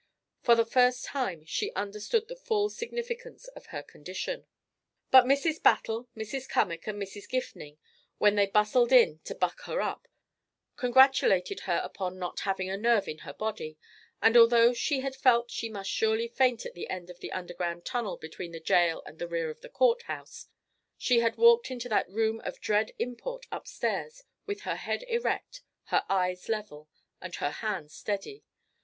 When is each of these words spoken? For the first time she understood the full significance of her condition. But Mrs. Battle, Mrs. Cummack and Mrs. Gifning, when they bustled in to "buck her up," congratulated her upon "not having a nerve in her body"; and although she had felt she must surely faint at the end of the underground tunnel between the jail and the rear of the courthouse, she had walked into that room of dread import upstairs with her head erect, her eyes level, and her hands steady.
For 0.41 0.55
the 0.55 0.65
first 0.65 1.05
time 1.05 1.45
she 1.45 1.71
understood 1.73 2.27
the 2.27 2.35
full 2.35 2.71
significance 2.71 3.47
of 3.49 3.67
her 3.67 3.83
condition. 3.83 4.47
But 5.11 5.25
Mrs. 5.25 5.61
Battle, 5.61 6.09
Mrs. 6.17 6.49
Cummack 6.49 6.87
and 6.87 6.99
Mrs. 6.99 7.29
Gifning, 7.29 7.77
when 8.17 8.33
they 8.33 8.47
bustled 8.47 8.91
in 8.91 9.19
to 9.25 9.35
"buck 9.35 9.61
her 9.65 9.79
up," 9.79 10.07
congratulated 10.75 11.59
her 11.69 11.79
upon 11.83 12.17
"not 12.17 12.39
having 12.39 12.67
a 12.67 12.77
nerve 12.77 13.07
in 13.07 13.19
her 13.19 13.33
body"; 13.35 13.77
and 14.23 14.35
although 14.35 14.73
she 14.73 15.01
had 15.01 15.15
felt 15.15 15.51
she 15.51 15.69
must 15.69 15.91
surely 15.91 16.27
faint 16.27 16.65
at 16.65 16.73
the 16.73 16.89
end 16.89 17.11
of 17.11 17.19
the 17.19 17.31
underground 17.31 17.85
tunnel 17.85 18.17
between 18.17 18.53
the 18.53 18.59
jail 18.59 19.03
and 19.05 19.19
the 19.19 19.27
rear 19.27 19.51
of 19.51 19.61
the 19.61 19.69
courthouse, 19.69 20.47
she 20.97 21.19
had 21.19 21.37
walked 21.37 21.69
into 21.69 21.87
that 21.87 22.09
room 22.09 22.39
of 22.43 22.59
dread 22.59 22.91
import 22.97 23.45
upstairs 23.51 24.23
with 24.47 24.61
her 24.61 24.77
head 24.77 25.03
erect, 25.03 25.61
her 25.93 26.03
eyes 26.09 26.49
level, 26.49 26.89
and 27.21 27.35
her 27.35 27.51
hands 27.51 27.93
steady. 27.93 28.43